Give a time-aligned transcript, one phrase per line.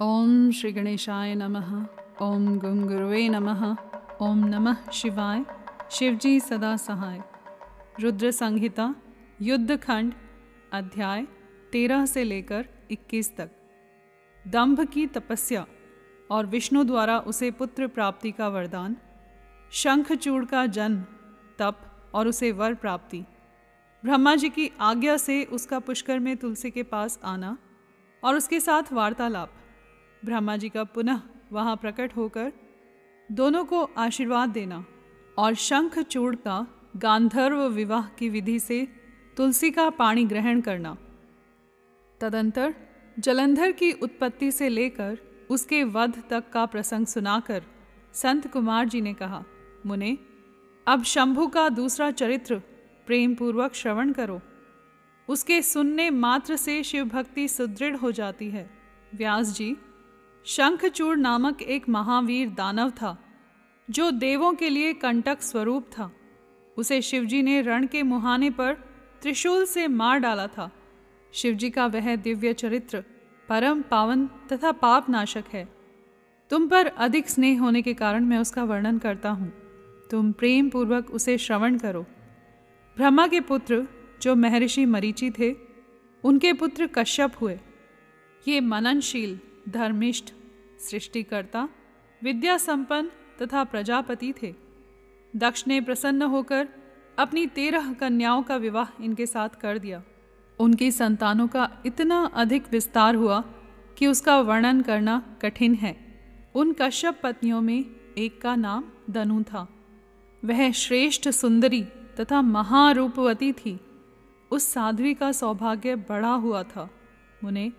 [0.00, 1.86] ओम श्री गणेशाय नमः।
[2.22, 3.76] ओम गुंगुरुवे नमः।
[4.20, 5.44] ओम नमः शिवाय।
[5.90, 7.22] शिवजी सदा सहाय।
[8.00, 8.94] रुद्र संहिता
[9.42, 10.14] युद्ध खंड
[10.72, 11.26] अध्याय
[11.72, 13.50] तेरह से लेकर इक्कीस तक।
[14.48, 15.66] दंभ की तपस्या
[16.30, 18.96] और विष्णु द्वारा उसे पुत्र प्राप्ति का वरदान,
[19.72, 21.00] शंखचूड़ का जन्म,
[21.58, 23.24] तप और उसे वर प्राप्ति।
[24.04, 27.58] ब्रह्मा जी की आज्ञा से उसका पुष्कर में तुलसी के पास आना
[28.24, 29.52] और उसके साथ वार्तालाप।
[30.24, 31.20] ब्रह्मा जी का पुनः
[31.52, 32.52] वहाँ प्रकट होकर
[33.32, 34.84] दोनों को आशीर्वाद देना
[35.38, 36.66] और शंख चूड़ का
[36.96, 38.88] गांधर्व विवाह की विधि से
[39.36, 40.96] तुलसी का पानी ग्रहण करना।
[42.20, 42.74] तदंतर
[43.18, 45.18] जलंधर की उत्पत्ति से लेकर
[45.50, 47.62] उसके वध तक का प्रसंग सुनाकर
[48.12, 49.44] संत कुमार जी ने कहा,
[49.86, 50.18] मुने,
[50.86, 52.58] अब शंभु का दूसरा चरित्र
[53.06, 54.40] प्रेम पूर्वक श्रवण करो।
[55.28, 58.70] उसके सुनने मात्र से शिव भक्ति सुदृढ़ हो जाती है।
[59.14, 59.76] व्यास जी
[60.48, 63.24] शंखचूड़ नामक एक महावीर दानव था,
[63.90, 66.12] जो देवों के लिए कंटक स्वरूप था।
[66.76, 68.74] उसे शिवजी ने रण के मुहाने पर
[69.22, 70.70] त्रिशूल से मार डाला था।
[71.32, 73.04] शिवजी का वह दिव्य चरित्र
[73.48, 75.68] परम पावन तथा पाप नाशक है।
[76.50, 79.52] तुम पर अधिक स्नेह होने के कारण मैं उसका वर्णन करता हूँ।
[80.10, 82.02] तुम प्रेम पूर्वक उसे श्रवण करो।
[82.96, 83.88] ब्रह्मा के पुत्र,
[84.22, 85.56] जो महर्षि मरीचि थे,
[86.24, 87.58] उनके पुत्र कश्यप हुए।
[88.48, 90.32] ये मननशील, धर्मिष्ठ
[90.78, 91.68] सृष्टिकर्ता
[92.22, 93.10] विद्या संपन्न
[93.42, 94.54] तथा प्रजापति थे।
[95.36, 96.68] दक्ष ने प्रसन्न होकर
[97.18, 100.02] अपनी तेरह कन्याओं का विवाह इनके साथ कर दिया।
[100.60, 103.40] उनकी संतानों का इतना अधिक विस्तार हुआ
[103.98, 106.08] कि उसका वर्णन करना कठिन है।
[106.54, 107.84] उन कश्यप पत्नियों में
[108.18, 109.68] एक का नाम दनु था।
[110.44, 111.82] वह श्रेष्ठ सुंदरी
[112.20, 113.80] तथा महारूपवती थी।
[114.50, 116.90] उस साध्वी का सौभाग्य बड़ा हुआ था।
[117.44, 117.72] उन्हें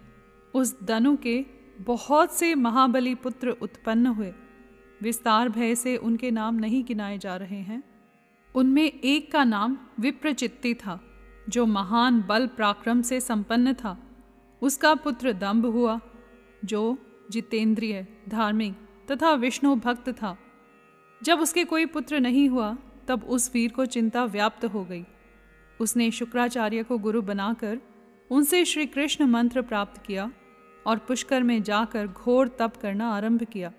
[0.53, 4.33] उस दनु के बहुत से महाबली पुत्र उत्पन्न हुए।
[5.01, 7.83] विस्तार भय से उनके नाम नहीं गिनाए जा रहे हैं।
[8.55, 11.03] उनमें एक का नाम विप्रचित्ति था,
[11.49, 14.03] जो महान बल पराक्रम से संपन्न था।
[14.61, 15.99] उसका पुत्र दम्भ हुआ,
[16.65, 16.97] जो
[17.31, 18.73] जितेंद्रिय, धार्मिक
[19.11, 20.37] तथा विष्णु भक्त था।
[21.23, 22.77] जब उसके कोई पुत्र नहीं हुआ,
[23.07, 25.05] तब उस वीर को चिंता व्याप्त हो गई।
[25.81, 27.79] उसने शुक्राचार्य को गुरु बनाकर
[28.31, 30.31] उनसे श्री कृष्ण मंत्र प्राप्त किया।
[30.87, 33.71] और पुष्कर में जाकर घोर तप करना आरंभ किया।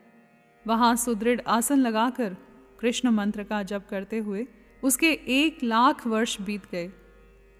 [0.66, 2.36] वहाँ सुदृढ़ आसन लगाकर
[2.80, 4.46] कृष्ण मंत्र का जप करते हुए
[4.82, 6.90] उसके एक लाख वर्ष बीत गए।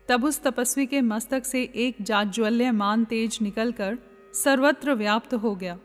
[0.09, 3.99] तब उस तपस्वी के मस्तक से एक जाज्वल्यमान तेज निकलकर
[4.35, 5.79] सर्वत्र व्याप्त हो गया।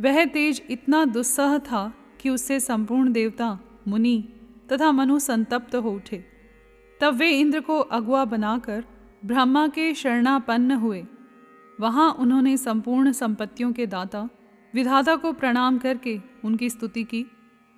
[0.00, 4.28] वह तेज इतना दुस्सह था कि उससे संपूर्ण देवता, मुनि
[4.72, 6.24] तथा मनु संतप्त हो उठे।
[7.00, 8.84] तब वे इंद्र को अगुआ बनाकर
[9.24, 11.04] ब्रह्मा के शरणापन्न हुए।
[11.80, 14.28] वहाँ उन्होंने संपूर्ण संपत्तियों के दाता,
[14.74, 17.24] विधाता को प्रणाम करके उनकी स्तुति की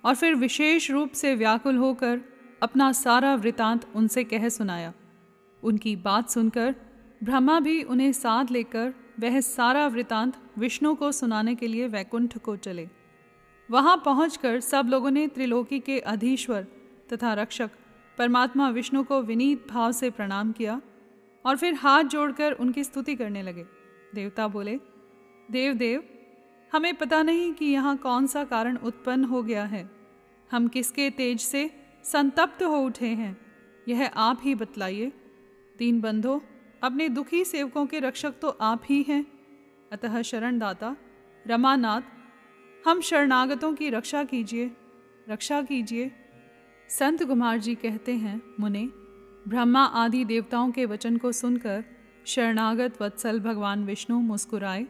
[0.03, 2.21] और फिर विशेष रूप से व्याकुल होकर
[2.63, 4.93] अपना सारा वृतांत उनसे कह सुनाया।
[5.63, 6.75] उनकी बात सुनकर
[7.23, 12.55] ब्रह्मा भी उन्हें साथ लेकर वह सारा वृतांत विष्णु को सुनाने के लिए वैकुंठ को
[12.55, 12.89] चले।
[13.69, 16.65] वहाँ पहुंचकर सब लोगों ने त्रिलोकी के अधीश्वर
[17.13, 17.69] तथा रक्षक
[18.17, 20.81] परमात्मा विष्णु को विनीत भाव से प्रणाम किया
[21.45, 23.65] और फिर हाथ जोड़कर उनकी स्तुति करने लगे।
[24.15, 24.79] देवता बोले
[25.51, 26.03] देव देव
[26.71, 29.89] हमें पता नहीं कि यहाँ कौन सा कारण उत्पन्न हो गया है।
[30.49, 31.69] हम किसके तेज से
[32.05, 33.37] संतप्त हो उठे हैं,
[33.87, 35.11] यह आप ही बतलाइए।
[35.79, 36.41] तीन बंधो,
[36.81, 39.25] अपने दुखी सेवकों के रक्षक तो आप ही हैं।
[39.91, 40.95] अतः शरणदाता,
[41.45, 42.01] रमानाथ,
[42.85, 44.71] हम शरणागतों की रक्षा कीजिए
[45.29, 46.11] रक्षा कीजिए।
[46.89, 48.87] संत कुमार जी कहते हैं, मुने,
[49.47, 51.83] ब्रह्मा आदि देवताओं के वचन को सुनकर
[52.25, 54.87] शरणागत वत्सल भगवान विष्णु मुस्कुराए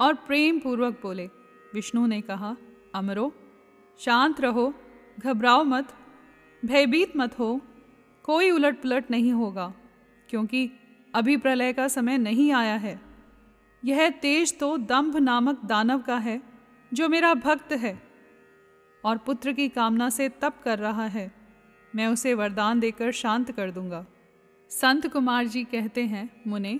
[0.00, 1.26] और प्रेम पूर्वक बोले,
[1.74, 2.56] विष्णु ने कहा,
[2.94, 3.32] अमरो,
[3.98, 4.74] शांत रहो,
[5.20, 5.88] घबराओ मत,
[6.64, 7.60] भयभीत मत हो,
[8.22, 9.74] कोई उलट पुलट नहीं होगा,
[10.28, 10.70] क्योंकि
[11.14, 13.00] अभी प्रलय का समय नहीं आया है।
[13.84, 16.42] यह तेज तो दंभ नामक दानव का है,
[16.94, 18.02] जो मेरा भक्त है
[19.04, 21.32] और पुत्र की कामना से तप कर रहा है।
[21.94, 24.06] मैं उसे वरदान देकर शांत कर दूँगा।
[24.70, 26.78] संत कुमार जी कहते हैं, मुने,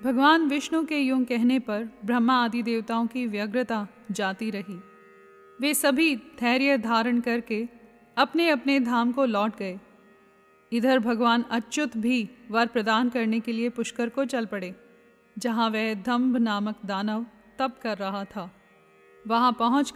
[0.00, 4.78] भगवान विष्णु के यूँ कहने पर ब्रह्मा आदि देवताओं की व्यग्रता जाती रही।
[5.60, 7.68] वे सभी धैर्य धारण करके
[8.16, 9.78] अपने अपने धाम को लौट गए।
[10.72, 14.74] इधर भगवान अच्युत भी वर प्रदान करने के लिए पुष्कर को चल पड़े,
[15.36, 17.26] जहाँ वह धम्भ नामक दानव
[17.58, 18.50] तप कर रहा था।
[19.24, 19.92] वहाँ पहुँच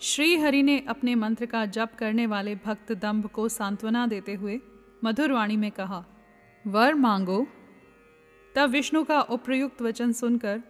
[0.00, 4.60] श्री हरि ने अपने मंत्र का जप करने वाले भक्त दम्भ को सांत्वना देते हुए
[5.04, 6.04] मधुरवाणी में कहा
[6.66, 7.46] वर मांगो,
[8.54, 10.62] तब विष्णु का उपयुक्त वचन सुनकर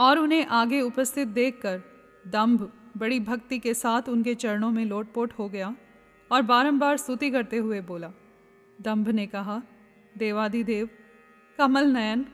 [0.00, 1.82] और उन्हें आगे उपस्थित देखकर
[2.26, 5.76] दम्भ बड़ी भक्ति के साथ उनके चरणों में लोटपोट हो गया
[6.32, 8.12] और बारंबार स्तुति करते हुए बोला,
[8.80, 9.62] दम्भ ने कहा,
[10.18, 10.88] देवादिदेव,
[11.58, 12.26] कमल नयन,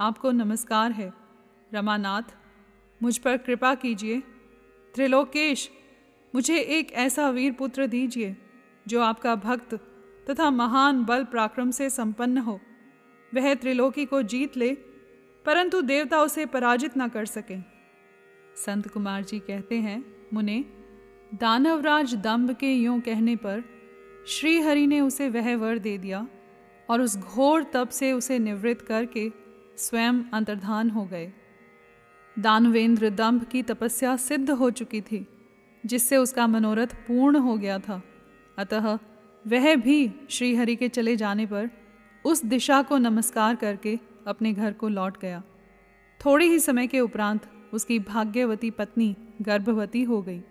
[0.00, 1.12] आपको नमस्कार है।
[1.74, 2.34] रमानाथ,
[3.02, 4.20] मुझ पर कृपा कीजिए।
[4.94, 5.70] त्रिलोकेश,
[6.34, 8.36] मुझे एक ऐसा वीर पुत्र दीजिए,
[8.88, 9.93] जो आपका भक्त
[10.30, 12.60] तथा महान बल पराक्रम से संपन्न हो।
[13.34, 14.74] वह त्रिलोकी को जीत ले,
[15.44, 17.56] परंतु देवता उसे पराजित न कर सके।
[18.56, 20.64] संत कुमार जी कहते हैं, मुने,
[21.34, 23.62] दानवराज दम्भ के यूँ कहने पर
[24.28, 26.26] श्री हरि ने उसे वह वर दे दिया
[26.90, 29.30] और उस घोर तप से उसे निवृत्त करके
[29.76, 31.32] स्वयं अंतर्धान हो गए।
[32.38, 35.26] दानवेंद्र दम्भ की तपस्या सिद्ध हो चुकी थी,
[35.86, 38.02] जिससे उसका मनोरथ पूर्ण हो गया था।
[38.58, 38.98] अतः
[39.46, 41.70] वह भी श्रीहरि के चले जाने पर
[42.24, 45.42] उस दिशा को नमस्कार करके अपने घर को लौट गया।
[46.26, 47.40] थोड़े ही समय के उपरांत
[47.72, 50.42] उसकी भाग्यवती पत्नी गर्भवती हो गई।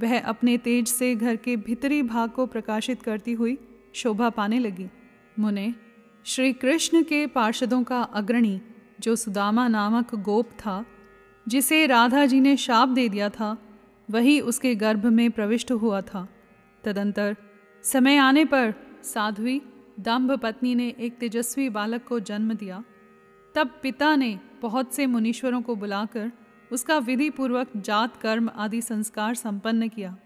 [0.00, 3.58] वह अपने तेज से घर के भीतरी भाग को प्रकाशित करती हुई
[3.94, 4.86] शोभा पाने लगी।
[5.38, 5.74] मुने
[6.24, 8.60] श्री कृष्ण के पार्षदों का अग्रणी,
[9.00, 10.84] जो सुदामा नामक गोप था,
[11.48, 13.58] जिसे राधा जी ने शाप दे दिया था,
[14.10, 16.28] वही उसके गर्भ में प्रविष्ट हुआ था।
[16.84, 17.36] तदंतर
[17.82, 19.62] समय आने पर साध्वी,
[20.00, 22.84] दम्भ पत्नी ने एक तेजस्वी बालक को जन्म दिया।
[23.54, 26.32] तब पिता ने बहुत से मुनीश्वरों को बुलाकर
[26.72, 30.16] उसका विधि पूर्वक जात, कर्म आदि संस्कार संपन्न किया।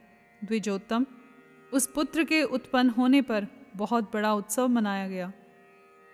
[0.44, 1.06] द्विजोत्तम,
[1.72, 3.46] उस पुत्र के उत्पन्न होने पर
[3.76, 5.32] बहुत बड़ा उत्सव मनाया गया।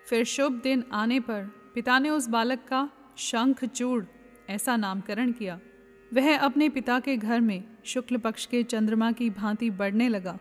[0.09, 1.43] फिर शुभ दिन आने पर
[1.75, 4.05] पिता ने उस बालक का शंख चूड़
[4.49, 5.59] ऐसा नामकरण किया।
[6.13, 10.39] वह अपने पिता के घर में शुक्ल पक्ष के चंद्रमा की भांति बढ़ने लगा।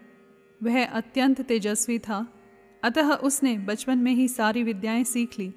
[0.63, 2.27] वह अत्यंत तेजस्वी था।
[2.83, 5.55] अतः उसने बचपन में ही सारी विद्याएँ सीख ली।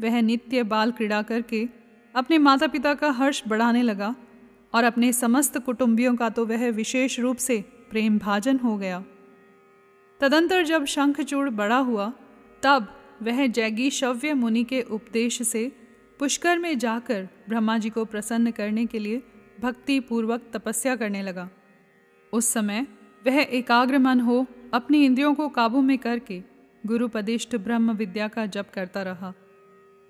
[0.00, 1.68] वह नित्य बाल क्रीड़ा करके
[2.14, 4.14] अपने माता पिता का हर्ष बढ़ाने लगा
[4.74, 9.04] और अपने समस्त कुटुंबियों का तो वह विशेष रूप से प्रेम भाजन हो गया।
[10.20, 12.12] तदंतर जब शंखचूड़ बड़ा हुआ,
[12.62, 12.86] तब
[13.22, 15.72] वह जैगीशव्य मुनि के उपदेश से
[16.18, 19.22] पुष्कर में जाकर ब्रह्मा जी को प्रसन्न करने के लिए
[19.60, 21.50] भक्ति पूर्वक तपस्या करने लगा।
[22.32, 22.86] उस समय
[23.26, 26.42] वह एकाग्र मन हो अपनी इंद्रियों को काबू में करके
[26.86, 29.32] गुरुपदिष्ट ब्रह्म विद्या का जप करता रहा।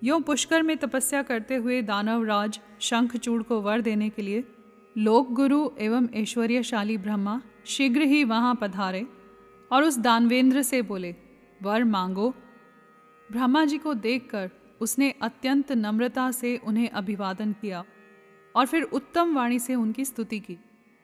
[0.03, 4.43] यों पुष्कर में तपस्या करते हुए दानवराज शंखचूड़ को वर देने के लिए
[4.97, 9.05] लोक गुरु एवं ऐश्वर्यशाली ब्रह्मा शीघ्र ही वहाँ पधारे
[9.71, 11.15] और उस दानवेंद्र से बोले,
[11.61, 12.33] वर मांगो।
[13.29, 14.49] ब्रह्मा जी को देखकर
[14.81, 17.83] उसने अत्यंत नम्रता से उन्हें अभिवादन किया
[18.55, 20.57] और फिर उत्तम वाणी से उनकी स्तुति की।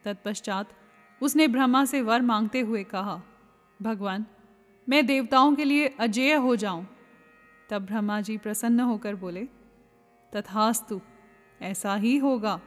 [0.05, 0.69] तत्पश्चात
[1.21, 3.21] उसने ब्रह्मा से वर मांगते हुए कहा,
[3.81, 4.25] भगवान,
[4.89, 6.87] मैं देवताओं के लिए अजेय हो जाऊँ।
[7.69, 9.47] तब ब्रह्मा जी प्रसन्न होकर बोले,
[10.35, 11.01] तथास्तु,
[11.61, 12.61] ऐसा ही होगा।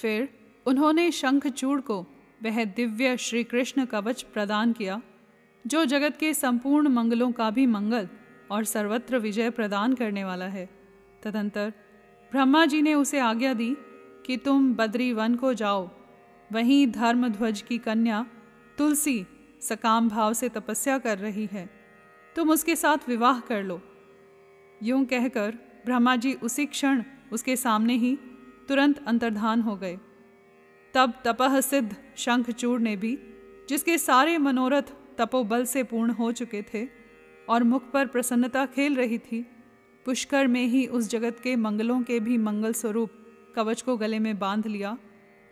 [0.00, 0.28] फिर
[0.66, 2.06] उन्होंने शंखचूड़ को
[2.42, 5.02] वह दिव्य श्री कृष्ण कवच प्रदान किया,
[5.66, 8.08] जो जगत के संपूर्ण मंगलों का भी मंगल
[8.50, 10.68] और सर्वत्र विजय प्रदान करने वाला है।
[11.22, 11.72] तदंतर
[12.30, 13.76] ब्रह्मा जी ने उसे आज्ञा दी
[14.26, 15.90] कि तुम बद्री वन को जाओ।
[16.52, 18.26] वहीं धर्मध्वज की कन्या
[18.78, 19.26] तुलसी
[19.60, 21.70] सकाम भाव से तपस्या कर रही है।
[22.36, 23.82] तुम उसके साथ विवाह कर लो।
[24.82, 27.02] यूँ कहकर ब्रह्मा जी उसी क्षण
[27.32, 28.18] उसके सामने ही
[28.68, 29.98] तुरंत अंतर्धान हो गए।
[30.94, 33.18] तब तपह सिद्ध शंखचूड़ ने भी,
[33.68, 34.82] जिसके सारे मनोरथ
[35.18, 36.88] तपोबल से पूर्ण हो चुके थे
[37.48, 39.46] और मुख पर प्रसन्नता खेल रही थी,
[40.04, 43.10] पुष्कर में ही उस जगत के मंगलों के भी मंगल स्वरूप
[43.56, 44.98] कवच को गले में बाँध लिया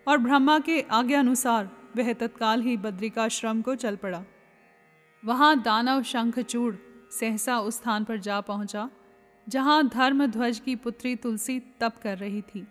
[0.09, 4.25] और ब्रह्मा के आज्ञा अनुसार वह तत्काल ही बद्रिकाश्रम को चल पड़ा।
[5.25, 6.75] वहाँ दानव शंखचूड़
[7.11, 8.91] सहसा उस स्थान पर जा पहुँचा,
[9.49, 12.67] जहाँ धर्मध्वज की पुत्री तुलसी तप कर रही थी।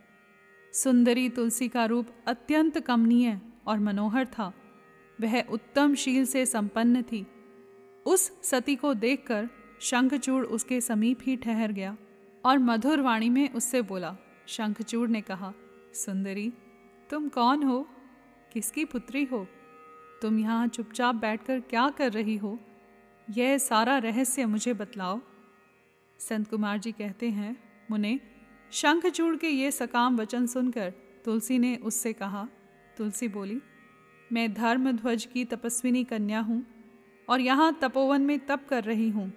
[0.73, 4.51] सुंदरी तुलसी का रूप अत्यंत कमनीय और मनोहर था।
[5.21, 7.25] वह उत्तम शील से संपन्न थी।
[8.05, 9.49] उस सती को देखकर
[9.81, 11.95] शंखचूड़ उसके समीप ही ठहर गया
[12.45, 14.15] और मधुर वाणी में उससे बोला
[14.47, 15.53] शंखचूड़ ने कहा,
[15.93, 16.51] सुंदरी
[17.09, 17.87] तुम कौन हो?
[18.53, 19.47] किसकी पुत्री हो?
[20.21, 22.59] तुम यहाँ चुपचाप बैठकर क्या कर रही हो?
[23.27, 25.19] यह सारा रहस्य मुझे बतलाओ।
[26.19, 27.55] संत कुमार जी कहते हैं,
[27.91, 28.19] मुने
[28.71, 30.93] शंखचूड़ के ये सकाम वचन सुनकर
[31.25, 32.47] तुलसी ने उससे कहा,
[32.97, 33.61] तुलसी बोली,
[34.31, 36.65] मैं धर्म ध्वज की तपस्विनी कन्या हूँ
[37.27, 39.31] और यहाँ तपोवन में तप कर रही हूँ।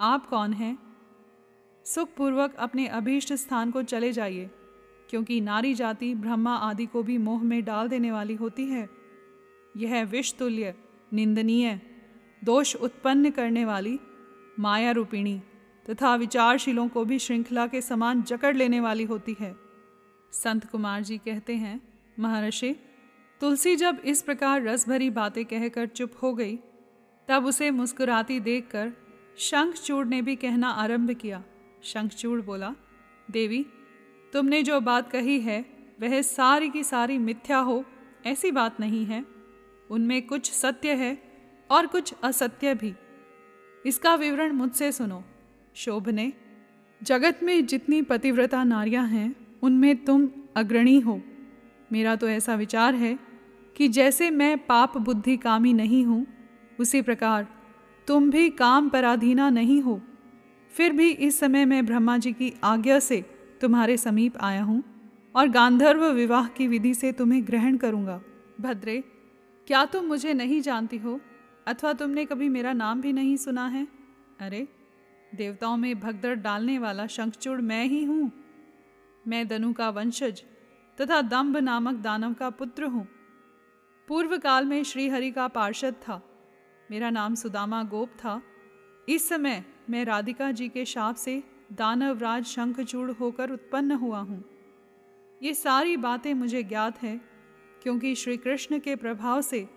[0.00, 0.76] आप कौन हैं?
[1.84, 4.50] सुखपूर्वक अपने अभीष्ट स्थान को चले जाइए।
[5.10, 8.88] क्योंकि नारी जाति, ब्रह्मा आदि को भी मोह में डाल देने वाली होती है।
[9.76, 10.74] यह विषतुल्य,
[11.12, 11.80] निंदनीय,
[12.44, 13.98] दोष उत्पन्न करने वाली
[14.58, 15.42] माया रूपिणी
[15.90, 19.56] तथा विचारशीलों को भी श्रृंखला के समान जकड़ लेने वाली होती है।
[20.32, 21.80] संत कुमार जी कहते हैं,
[22.18, 22.76] महर्षि,
[23.40, 26.58] तुलसी जब इस प्रकार रस भरी बातें कहकर चुप हो गई,
[27.28, 28.92] तब उसे मुस्कुराती देखकर
[29.38, 31.44] शंखचूड़ ने भी कहना आरंभ किया।
[31.82, 32.74] शंखचूड़ बोला,
[33.30, 33.66] देवी
[34.36, 35.64] तुमने जो बात कही है,
[36.00, 37.84] वह सारी की सारी मिथ्या हो,
[38.26, 39.24] ऐसी बात नहीं है।
[39.90, 41.18] उनमें कुछ सत्य है
[41.70, 42.94] और कुछ असत्य भी।
[43.86, 45.22] इसका विवरण मुझसे सुनो
[45.74, 46.32] शोभ ने
[47.02, 51.20] जगत में जितनी पतिव्रता नारियाँ हैं, उनमें तुम अग्रणी हो।
[51.92, 53.18] मेरा तो ऐसा विचार है
[53.76, 56.26] कि जैसे मैं पाप बुद्धि कामी नहीं हूँ,
[56.80, 57.46] उसी प्रकार
[58.06, 60.00] तुम भी काम पराधीना नहीं हो।
[60.70, 64.84] फिर भी इस समय मैं ब्रह्मा जी की आज्ञा से तुम्हारे समीप आया हूँ
[65.36, 68.22] और गांधर्व विवाह की विधि से तुम्हें ग्रहण करूँगा।
[68.60, 69.04] भद्रे,
[69.66, 71.20] क्या तुम मुझे नहीं जानती हो?
[71.66, 73.88] अथवा तुमने कभी मेरा नाम भी नहीं सुना है?
[74.40, 74.68] अरे,
[75.34, 78.32] देवताओं में भगदड़ डालने वाला शंखचूड़ मैं ही हूँ।
[79.28, 80.44] मैं दनु का वंशज
[81.00, 83.08] तथा दम्भ नामक दानव का पुत्र हूँ।
[84.08, 86.22] पूर्व काल में श्रीहरि का पार्षद था।
[86.90, 88.42] मेरा नाम सुदामा गोप था।
[89.08, 91.42] इस समय मैं राधिका जी के शाप से
[91.72, 94.44] दानवराज शंखचूड़ होकर उत्पन्न हुआ हूँ।
[95.42, 97.20] ये सारी बातें मुझे ज्ञात है,
[97.82, 99.68] क्योंकि श्री कृष्ण के प्रभाव से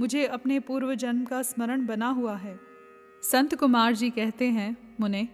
[0.00, 2.58] मुझे अपने पूर्व जन्म का स्मरण बना हुआ है।
[3.22, 5.28] संत कुमार जी कहते हैं, मुने,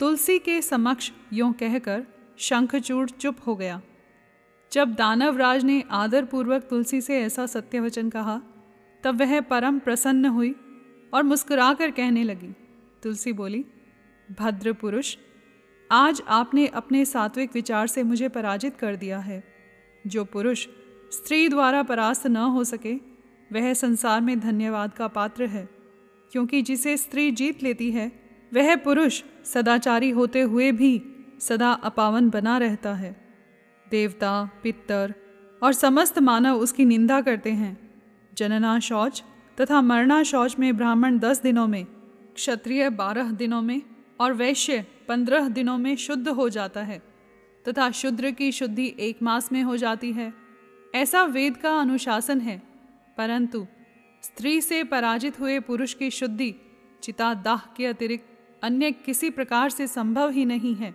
[0.00, 2.06] तुलसी के समक्ष यों कहकर
[2.38, 3.80] शंखचूड़ चुप हो गया।
[4.72, 8.40] जब दानवराज ने आदरपूर्वक तुलसी से ऐसा सत्यवचन कहा,
[9.04, 10.54] तब वह परम प्रसन्न हुई
[11.14, 12.54] और मुस्कुराकर कहने लगी।
[13.02, 13.64] तुलसी बोली,
[14.28, 15.16] भद्र पुरुष
[15.90, 19.44] आज आपने अपने सात्विक विचार से मुझे पराजित कर दिया है।
[20.06, 20.66] जो पुरुष
[21.12, 22.94] स्त्री द्वारा परास्त न हो सके,
[23.52, 25.68] वह संसार में धन्यवाद का पात्र है,
[26.32, 28.12] क्योंकि जिसे स्त्री जीत लेती है,
[28.54, 31.02] वह पुरुष सदाचारी होते हुए भी
[31.40, 33.16] सदा अपावन बना रहता है।
[33.90, 35.14] देवता पितर
[35.62, 37.94] और समस्त मानव उसकी निंदा करते हैं।
[38.34, 39.22] जनना शौच
[39.60, 41.84] तथा मरना शौच में ब्राह्मण दस दिनों में,
[42.34, 43.82] क्षत्रिय बारह दिनों में
[44.20, 47.02] और वैश्य पंद्रह दिनों में शुद्ध हो जाता है,
[47.64, 50.32] तथा शुद्र की शुद्धि एक मास में हो जाती है।
[50.94, 52.60] ऐसा वेद का अनुशासन है,
[53.18, 53.66] परंतु
[54.22, 56.54] स्त्री से पराजित हुए पुरुष की शुद्धि
[57.02, 60.94] चिता दाह के अतिरिक्त अन्य किसी प्रकार से संभव ही नहीं है।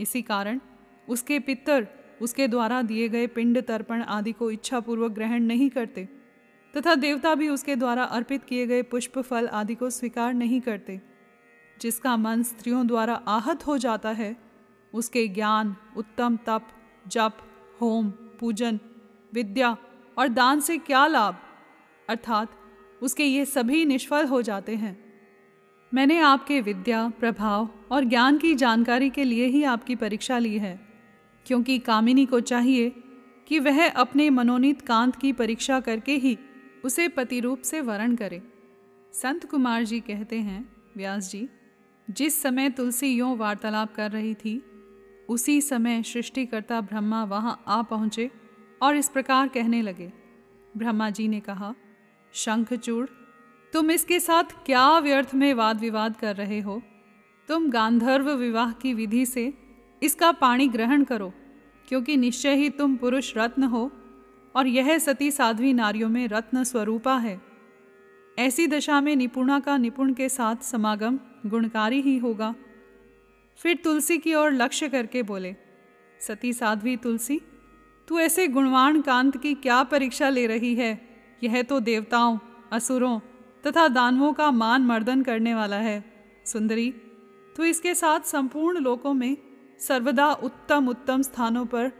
[0.00, 0.60] इसी कारण
[1.08, 1.86] उसके पितर
[2.22, 6.04] उसके द्वारा दिए गए पिंड तर्पण आदि को इच्छापूर्वक ग्रहण नहीं करते,
[6.74, 11.00] तथा देवता भी उसके द्वारा अर्पित किए गए पुष्प फल आदि को स्वीकार नहीं करते।
[11.80, 14.36] जिसका मन स्त्रियों द्वारा आहत हो जाता है,
[14.94, 16.68] उसके ज्ञान, उत्तम तप,
[17.08, 17.36] जप,
[17.80, 18.80] होम, पूजन,
[19.32, 19.76] विद्या
[20.18, 21.36] और दान से क्या लाभ?
[22.08, 22.48] अर्थात,
[23.02, 25.04] उसके ये सभी निष्फल हो जाते हैं।
[25.94, 30.88] मैंने आपके विद्या, प्रभाव और ज्ञान की जानकारी के लिए ही आपकी परीक्षा ली है,
[31.46, 32.90] क्योंकि कामिनी को चाहिए
[33.48, 36.38] कि वह अपने मनोनीत कांत की परीक्षा करके ही
[36.84, 38.42] उसे पति रूप से वर्ण करे।
[39.12, 41.48] संत कुमार जी कहते हैं, व्यास जी
[42.08, 44.62] जिस समय तुलसी यों वार्तालाप कर रही थी,
[45.28, 48.30] उसी समय सृष्टिकर्ता ब्रह्मा वहाँ आ पहुँचे
[48.82, 50.12] और इस प्रकार कहने लगे।
[50.76, 51.74] ब्रह्मा जी ने कहा
[52.32, 53.06] शंखचूड़
[53.72, 56.82] तुम इसके साथ क्या व्यर्थ में वाद विवाद कर रहे हो?
[57.48, 59.52] तुम गांधर्व विवाह की विधि से
[60.02, 61.32] इसका पाणी ग्रहण करो,
[61.88, 63.90] क्योंकि निश्चय ही तुम पुरुष रत्न हो
[64.54, 67.40] और यह सती साध्वी नारियों में रत्न स्वरूपा है।
[68.38, 72.54] ऐसी दशा में निपुणा का निपुण के साथ समागम गुणकारी ही होगा।
[73.56, 75.54] फिर तुलसी की ओर लक्ष्य करके बोले,
[76.20, 77.40] सती साध्वी तुलसी,
[78.08, 81.00] तू ऐसे गुणवान कांत की क्या परीक्षा ले रही है?
[81.42, 82.38] यह तो देवताओं,
[82.72, 83.18] असुरों
[83.66, 86.04] तथा दानवों का मान मर्दन करने वाला है।
[86.46, 86.90] सुंदरी,
[87.56, 89.36] तू इसके साथ संपूर्ण लोकों में
[89.78, 91.90] सर्वदा उत्तम उत्तम स्थानों पर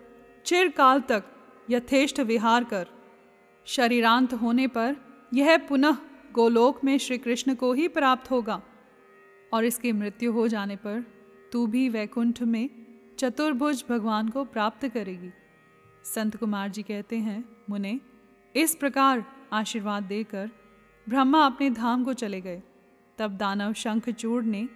[0.47, 1.25] चिरकाल तक
[1.71, 2.87] यथेष्ट विहार कर।
[3.67, 4.97] शरीरांत होने पर
[5.35, 5.97] यह पुनः
[6.35, 8.62] गोलोक में श्री कृष्ण को ही प्राप्त होगा।
[9.53, 11.05] और इसकी मृत्यु हो जाने पर
[11.53, 12.71] तू भी वैकुंठ में
[13.19, 15.31] चतुर्भुज भगवान को प्राप्त करेगी।
[16.05, 18.00] संत कुमार जी कहते हैं, मुने,
[18.57, 20.50] इस प्रकार आशीर्वाद देकर
[21.09, 22.62] ब्रह्मा अपने धाम को चले गए।
[23.19, 24.69] तब दानव शंखचूड़ ने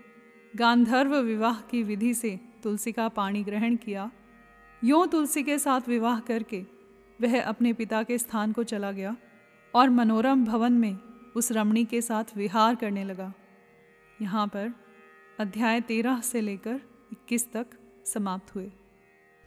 [0.57, 4.11] गांधर्व विवाह की विधि से तुलसी का पाणी ग्रहण किया।
[4.85, 6.65] यों तुलसी के साथ विवाह करके
[7.21, 9.17] वह अपने पिता के स्थान को चला गया
[9.75, 11.08] और मनोरम भवन में
[11.39, 13.33] उस रमणी के साथ विहार करने लगा।
[14.23, 14.73] यहाँ पर
[15.41, 16.81] अध्याय तेरह से लेकर
[17.13, 17.67] इक्कीस तक
[18.05, 18.71] समाप्त हुए।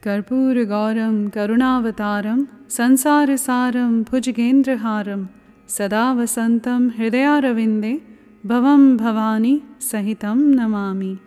[0.03, 5.27] कर्पूर गौरम, करुणावतारम संसार सारम भुजगेंद्रहारम,
[5.67, 7.93] सदा वसंतम, हृदयारविंदे,
[8.45, 11.17] भवम भवानी सहितम नमामि।